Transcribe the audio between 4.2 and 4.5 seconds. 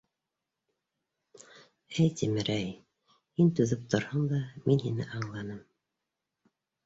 да,